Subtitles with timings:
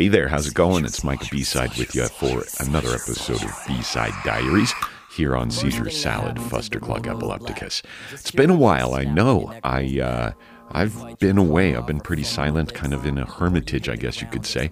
[0.00, 0.86] Hey there, how's it going?
[0.86, 4.72] It's Mike B Side with you for another episode of B Side Diaries
[5.14, 7.82] here on Seizure Salad, Fustercluck Epilepticus.
[8.10, 9.52] It's been a while, I know.
[9.62, 10.32] I uh,
[10.70, 11.76] I've been away.
[11.76, 14.70] I've been pretty silent, kind of in a hermitage, I guess you could say.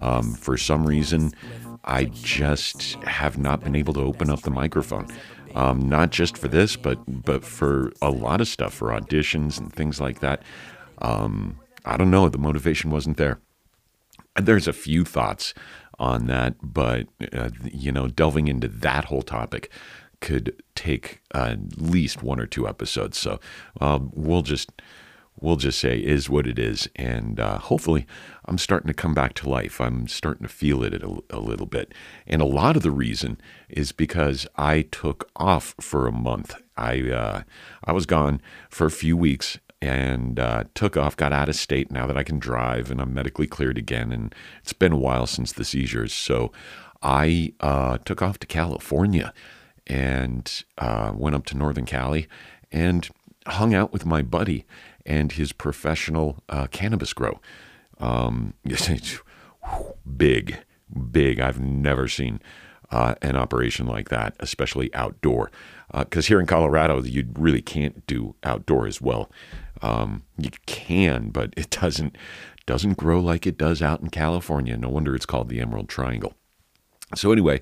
[0.00, 1.34] Um, for some reason,
[1.84, 5.06] I just have not been able to open up the microphone.
[5.54, 9.70] Um, not just for this, but but for a lot of stuff, for auditions and
[9.70, 10.42] things like that.
[11.02, 12.30] Um, I don't know.
[12.30, 13.38] The motivation wasn't there.
[14.40, 15.52] There's a few thoughts
[15.98, 19.70] on that, but uh, you know, delving into that whole topic
[20.20, 23.18] could take uh, at least one or two episodes.
[23.18, 23.40] So
[23.80, 24.70] um, we'll just
[25.40, 28.06] we'll just say is what it is, and uh, hopefully,
[28.46, 29.80] I'm starting to come back to life.
[29.80, 31.92] I'm starting to feel it a, a little bit,
[32.26, 33.38] and a lot of the reason
[33.68, 36.54] is because I took off for a month.
[36.76, 37.42] I uh,
[37.84, 38.40] I was gone
[38.70, 42.22] for a few weeks and uh, took off, got out of state now that I
[42.22, 44.12] can drive and I'm medically cleared again.
[44.12, 44.32] And
[44.62, 46.12] it's been a while since the seizures.
[46.12, 46.52] So
[47.02, 49.34] I uh, took off to California
[49.88, 52.28] and uh, went up to Northern Cali
[52.70, 53.08] and
[53.46, 54.64] hung out with my buddy
[55.04, 57.40] and his professional uh, cannabis grow.
[57.98, 58.54] Um,
[60.16, 60.58] big,
[61.10, 61.40] big.
[61.40, 62.40] I've never seen
[62.92, 65.50] uh, an operation like that, especially outdoor.
[65.92, 69.30] Because uh, here in Colorado, you really can't do outdoor as well.
[69.80, 72.16] Um, you can, but it doesn't
[72.64, 74.76] doesn't grow like it does out in California.
[74.76, 76.34] No wonder it's called the Emerald Triangle.
[77.16, 77.60] So anyway,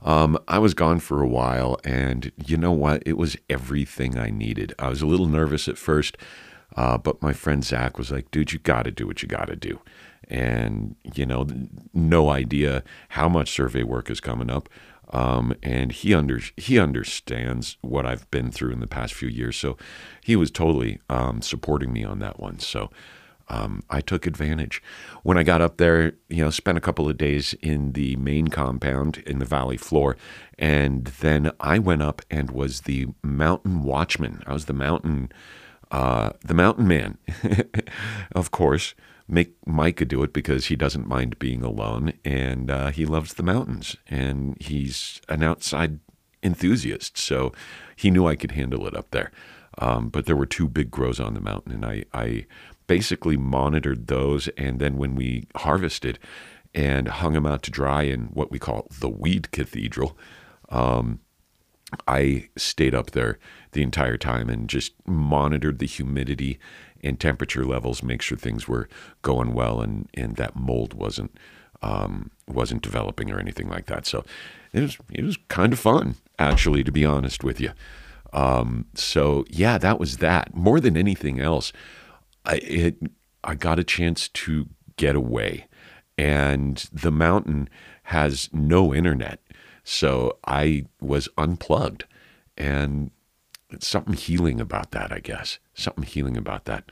[0.00, 3.02] um, I was gone for a while, and you know what?
[3.04, 4.72] It was everything I needed.
[4.78, 6.16] I was a little nervous at first,
[6.76, 9.48] uh, but my friend Zach was like, "Dude, you got to do what you got
[9.48, 9.80] to do."
[10.28, 11.46] And you know,
[11.92, 14.68] no idea how much survey work is coming up.
[15.10, 19.56] Um, and he under he understands what I've been through in the past few years,
[19.56, 19.76] so
[20.22, 22.58] he was totally um, supporting me on that one.
[22.58, 22.90] So
[23.48, 24.82] um, I took advantage.
[25.22, 28.48] When I got up there, you know, spent a couple of days in the main
[28.48, 30.16] compound in the valley floor,
[30.58, 34.42] and then I went up and was the mountain watchman.
[34.46, 35.32] I was the mountain,
[35.90, 37.16] uh, the mountain man,
[38.32, 38.94] of course
[39.28, 43.42] make Micah do it because he doesn't mind being alone and uh, he loves the
[43.42, 46.00] mountains and he's an outside
[46.42, 47.18] enthusiast.
[47.18, 47.52] So
[47.94, 49.30] he knew I could handle it up there.
[49.78, 52.46] Um, but there were two big grows on the mountain, and I, I
[52.88, 54.48] basically monitored those.
[54.56, 56.18] And then when we harvested
[56.74, 60.18] and hung them out to dry in what we call the weed cathedral,
[60.68, 61.20] um,
[62.06, 63.38] I stayed up there
[63.72, 66.58] the entire time and just monitored the humidity
[67.02, 68.88] and temperature levels, make sure things were
[69.22, 71.38] going well, and and that mold wasn't
[71.82, 74.06] um, wasn't developing or anything like that.
[74.06, 74.24] So
[74.72, 77.72] it was it was kind of fun, actually, to be honest with you.
[78.32, 80.54] Um, so yeah, that was that.
[80.54, 81.72] More than anything else,
[82.44, 82.96] I it,
[83.44, 85.66] I got a chance to get away,
[86.16, 87.68] and the mountain
[88.04, 89.40] has no internet,
[89.84, 92.04] so I was unplugged,
[92.56, 93.10] and
[93.80, 95.58] something healing about that, I guess.
[95.74, 96.84] Something healing about that.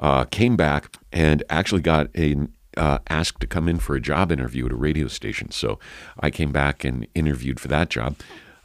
[0.00, 2.36] Uh, came back and actually got a
[2.76, 5.50] uh, asked to come in for a job interview at a radio station.
[5.50, 5.78] So
[6.20, 8.16] I came back and interviewed for that job.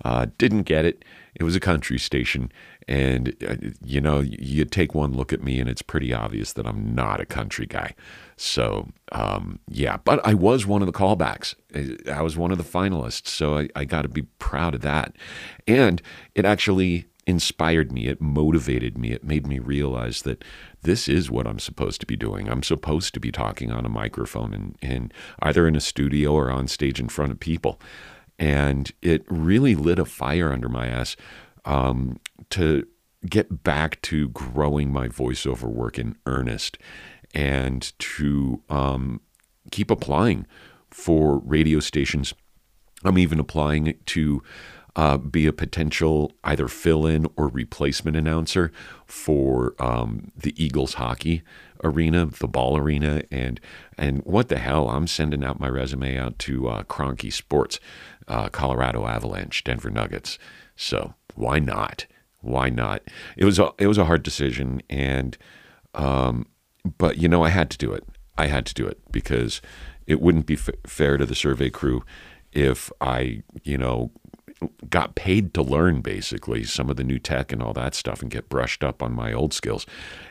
[0.05, 1.03] Uh, didn't get it.
[1.35, 2.51] It was a country station.
[2.87, 6.67] And, uh, you know, you take one look at me and it's pretty obvious that
[6.67, 7.95] I'm not a country guy.
[8.35, 11.55] So, um, yeah, but I was one of the callbacks.
[12.11, 13.27] I was one of the finalists.
[13.27, 15.15] So I, I got to be proud of that.
[15.65, 16.01] And
[16.35, 20.43] it actually inspired me, it motivated me, it made me realize that
[20.81, 22.49] this is what I'm supposed to be doing.
[22.49, 26.51] I'm supposed to be talking on a microphone and, and either in a studio or
[26.51, 27.79] on stage in front of people.
[28.37, 31.15] And it really lit a fire under my ass
[31.65, 32.19] um,
[32.49, 32.85] to
[33.29, 36.77] get back to growing my voiceover work in earnest
[37.33, 39.21] and to um,
[39.71, 40.45] keep applying
[40.91, 42.33] for radio stations.
[43.03, 44.43] I'm even applying to
[44.95, 48.71] uh, be a potential either fill in or replacement announcer
[49.05, 51.41] for um, the Eagles hockey
[51.83, 53.59] arena, the ball arena, and
[53.97, 54.89] and what the hell?
[54.89, 56.83] I'm sending out my resume out to uh,
[57.29, 57.79] Sports,
[58.27, 60.37] uh, Colorado Avalanche, Denver Nuggets.
[60.75, 62.05] So why not?
[62.41, 63.03] Why not?
[63.37, 65.37] It was a it was a hard decision, and
[65.93, 66.45] um,
[66.97, 68.05] but you know I had to do it.
[68.37, 69.61] I had to do it because
[70.07, 72.03] it wouldn't be f- fair to the survey crew
[72.51, 74.11] if I, you know,
[74.89, 78.31] got paid to learn basically some of the new tech and all that stuff and
[78.31, 79.85] get brushed up on my old skills.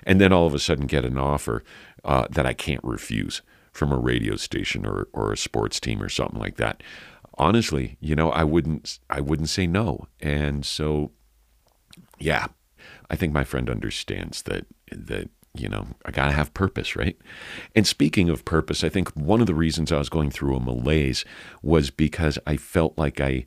[0.05, 1.65] And then all of a sudden get an offer
[2.05, 3.43] uh, that I can't refuse
[3.73, 6.83] from a radio station or, or a sports team or something like that.
[7.39, 10.07] Honestly, you know, I wouldn't I wouldn't say no.
[10.21, 11.13] And so
[12.19, 12.49] yeah,
[13.09, 17.17] I think my friend understands that that you know, I got to have purpose, right?
[17.75, 20.61] And speaking of purpose, I think one of the reasons I was going through a
[20.61, 21.25] malaise
[21.63, 23.45] was because I felt like I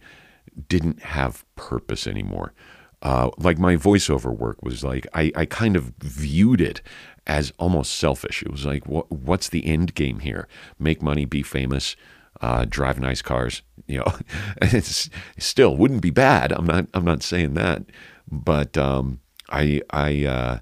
[0.67, 2.53] didn't have purpose anymore.
[3.01, 6.81] Uh, like my voiceover work was like, I, I kind of viewed it
[7.27, 8.41] as almost selfish.
[8.41, 10.47] It was like, what, what's the end game here?
[10.79, 11.95] Make money, be famous,
[12.41, 13.61] uh, drive nice cars.
[13.87, 14.15] You know,
[14.63, 16.51] it's still wouldn't be bad.
[16.51, 17.83] I'm not, I'm not saying that,
[18.27, 19.19] but um,
[19.51, 20.59] I, I, uh,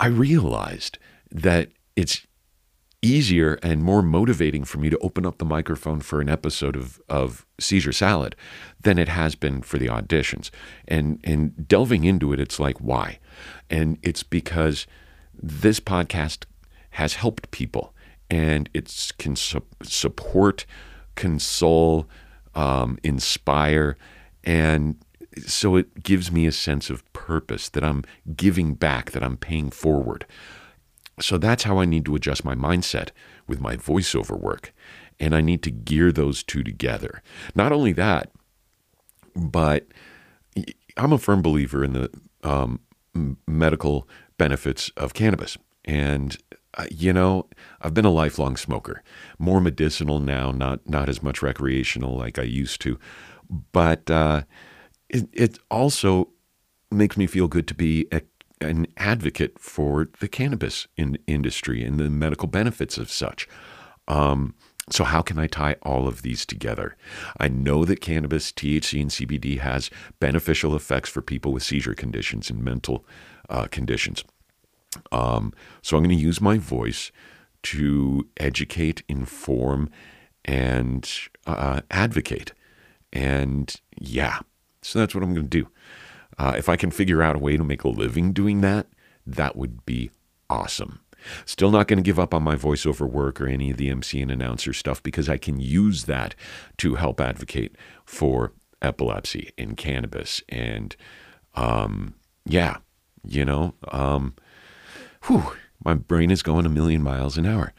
[0.00, 0.98] I realized
[1.30, 2.26] that it's
[3.00, 7.00] easier and more motivating for me to open up the microphone for an episode of,
[7.08, 8.34] of Seizure Salad
[8.80, 10.50] than it has been for the auditions.
[10.86, 13.18] And and delving into it, it's like, why?
[13.70, 14.86] And it's because
[15.40, 16.44] this podcast
[16.90, 17.94] has helped people
[18.30, 20.66] and it can su- support,
[21.14, 22.08] console,
[22.54, 23.96] um, inspire,
[24.44, 24.96] and
[25.46, 28.04] so it gives me a sense of purpose that I'm
[28.34, 30.26] giving back, that I'm paying forward.
[31.20, 33.10] So that's how I need to adjust my mindset
[33.46, 34.72] with my voiceover work.
[35.20, 37.22] And I need to gear those two together.
[37.54, 38.30] Not only that,
[39.34, 39.86] but
[40.96, 42.10] I'm a firm believer in the
[42.42, 42.80] um,
[43.46, 45.58] medical benefits of cannabis.
[45.84, 46.36] And
[46.74, 47.48] uh, you know,
[47.80, 49.02] I've been a lifelong smoker,
[49.38, 52.98] more medicinal now, not not as much recreational like I used to.
[53.72, 54.42] But uh,
[55.08, 56.28] it, it also
[56.90, 58.20] makes me feel good to be a,
[58.60, 63.48] an advocate for the cannabis in, industry and the medical benefits of such.
[64.06, 64.54] Um,
[64.90, 66.96] so, how can I tie all of these together?
[67.38, 72.48] I know that cannabis, THC, and CBD has beneficial effects for people with seizure conditions
[72.48, 73.04] and mental
[73.50, 74.24] uh, conditions.
[75.12, 75.52] Um,
[75.82, 77.12] so, I'm going to use my voice
[77.64, 79.90] to educate, inform,
[80.44, 81.10] and
[81.46, 82.52] uh, advocate.
[83.12, 84.40] And yeah,
[84.82, 85.68] so that's what I'm going to do.
[86.38, 88.86] Uh, if I can figure out a way to make a living doing that,
[89.26, 90.10] that would be
[90.48, 91.00] awesome.
[91.44, 94.22] Still not going to give up on my voiceover work or any of the MC
[94.22, 96.34] and announcer stuff because I can use that
[96.78, 97.74] to help advocate
[98.04, 100.42] for epilepsy and cannabis.
[100.48, 100.94] And
[101.54, 102.14] um,
[102.46, 102.78] yeah,
[103.26, 104.34] you know, um,
[105.26, 105.52] whew,
[105.84, 107.72] my brain is going a million miles an hour.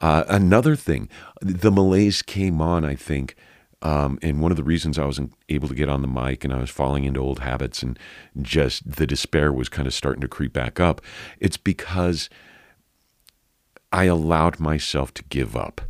[0.00, 1.08] Uh, another thing,
[1.40, 3.34] the malaise came on, I think,
[3.82, 6.52] um, and one of the reasons I wasn't able to get on the mic and
[6.52, 7.98] I was falling into old habits and
[8.40, 11.00] just the despair was kind of starting to creep back up,
[11.38, 12.28] it's because
[13.92, 15.80] I allowed myself to give up.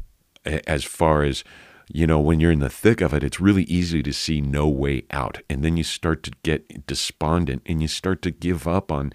[0.45, 1.45] As far as,
[1.91, 4.69] you know, when you're in the thick of it, it's really easy to see no
[4.69, 5.41] way out.
[5.49, 9.13] And then you start to get despondent and you start to give up on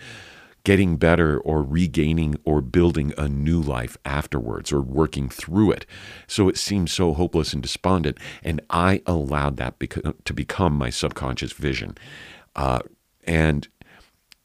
[0.64, 5.86] getting better or regaining or building a new life afterwards or working through it.
[6.28, 8.18] So it seemed so hopeless and despondent.
[8.44, 9.76] And I allowed that
[10.26, 11.98] to become my subconscious vision.
[12.56, 12.80] Uh,
[13.26, 13.68] and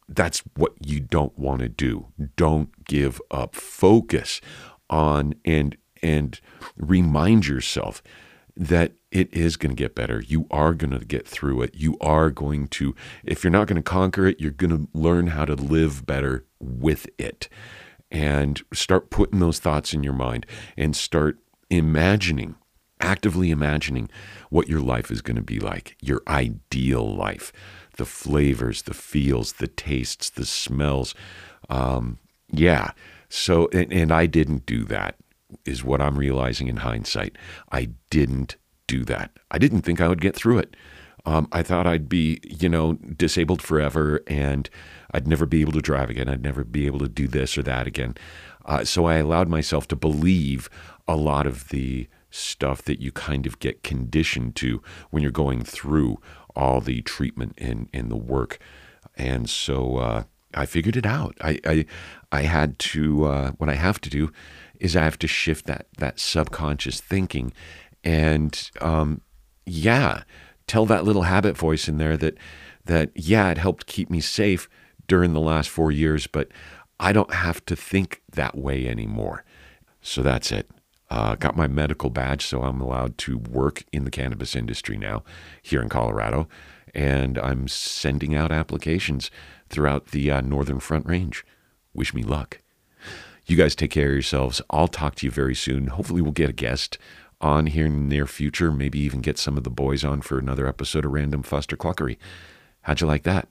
[0.08, 2.08] that's what you don't want to do.
[2.36, 3.54] Don't give up.
[3.54, 4.40] Focus
[4.90, 6.40] on and and
[6.76, 8.02] remind yourself
[8.56, 10.22] that it is going to get better.
[10.26, 11.74] You are going to get through it.
[11.74, 12.94] You are going to,
[13.24, 16.44] if you're not going to conquer it, you're going to learn how to live better
[16.60, 17.48] with it.
[18.10, 20.46] And start putting those thoughts in your mind
[20.76, 21.38] and start
[21.68, 22.54] imagining,
[23.00, 24.08] actively imagining
[24.48, 27.52] what your life is going to be like, your ideal life,
[27.96, 31.14] the flavors, the feels, the tastes, the smells.
[31.68, 32.18] Um,
[32.50, 32.92] yeah.
[33.28, 35.16] So, and, and I didn't do that
[35.64, 37.36] is what I'm realizing in hindsight.
[37.70, 38.56] I didn't
[38.88, 39.30] do that.
[39.52, 40.74] I didn't think I would get through it.
[41.24, 44.68] Um, I thought I'd be, you know, disabled forever and
[45.12, 46.28] I'd never be able to drive again.
[46.28, 48.16] I'd never be able to do this or that again.
[48.64, 50.68] Uh, so I allowed myself to believe
[51.06, 55.62] a lot of the stuff that you kind of get conditioned to when you're going
[55.64, 56.18] through
[56.56, 58.58] all the treatment and, and the work.
[59.16, 60.22] And so uh,
[60.54, 61.36] I figured it out.
[61.40, 61.86] I, I,
[62.32, 64.32] I had to, uh, what I have to do
[64.80, 67.52] is I have to shift that that subconscious thinking,
[68.04, 69.20] and um,
[69.66, 70.22] yeah,
[70.66, 72.36] tell that little habit voice in there that
[72.84, 74.68] that yeah, it helped keep me safe
[75.06, 76.48] during the last four years, but
[77.00, 79.44] I don't have to think that way anymore.
[80.00, 80.70] So that's it.
[81.10, 85.24] Uh, got my medical badge, so I'm allowed to work in the cannabis industry now
[85.62, 86.48] here in Colorado,
[86.94, 89.30] and I'm sending out applications
[89.70, 91.44] throughout the uh, Northern Front Range.
[91.94, 92.60] Wish me luck.
[93.46, 94.60] You guys take care of yourselves.
[94.68, 95.86] I'll talk to you very soon.
[95.86, 96.98] Hopefully, we'll get a guest
[97.40, 98.70] on here in the near future.
[98.70, 102.16] Maybe even get some of the boys on for another episode of Random Fuster Cluckery.
[102.82, 103.48] How'd you like that?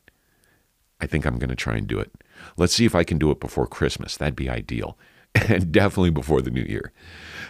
[0.99, 2.11] I think I'm going to try and do it.
[2.57, 4.17] Let's see if I can do it before Christmas.
[4.17, 4.97] That'd be ideal.
[5.49, 6.91] And definitely before the new year.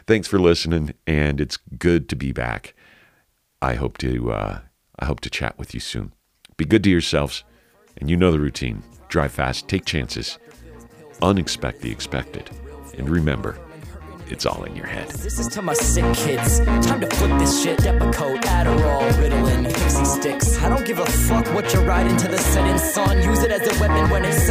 [0.07, 2.73] Thanks for listening, and it's good to be back.
[3.61, 4.59] I hope to uh,
[4.99, 6.11] I hope to chat with you soon.
[6.57, 7.45] Be good to yourselves,
[7.95, 8.83] and you know the routine.
[9.07, 10.37] Drive fast, take chances,
[11.21, 12.49] unexpect the expected.
[12.97, 13.57] And remember,
[14.31, 15.09] it's all in your head.
[15.09, 16.59] This is to my sick kids.
[16.59, 17.79] Time to flip this shit.
[17.79, 20.57] Depakote, Adderall, Ritalin, sticks.
[20.63, 22.37] I don't give a fuck what you're riding to the.
[23.23, 24.46] Use it as a weapon when it's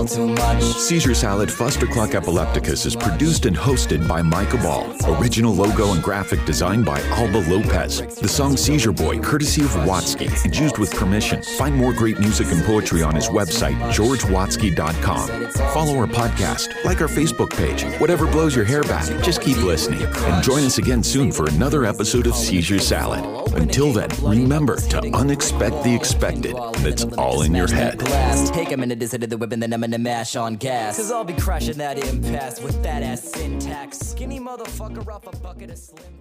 [0.00, 0.62] all too much.
[0.62, 4.94] Seizure Salad Fustercluck Epilepticus is produced and hosted by Micah Ball.
[5.20, 8.00] Original logo and graphic design by Alba Lopez.
[8.16, 11.42] The song Seizure Boy, courtesy of Watsky, and used with permission.
[11.58, 15.50] Find more great music and poetry on his website, georgewatsky.com.
[15.74, 20.02] Follow our podcast, like our Facebook page, whatever blows your hair back, just keep listening.
[20.02, 23.24] And join us again soon for another episode of Seizure Salad.
[23.54, 26.56] Until then, remember to unexpect the expected.
[26.78, 27.98] That's all in your head.
[28.52, 30.96] Take a minute to sit at the whip and then I'm gonna mash on gas.
[30.96, 33.98] Cause I'll be crashing that impasse with that ass syntax.
[33.98, 36.19] Skinny motherfucker off a bucket of slim.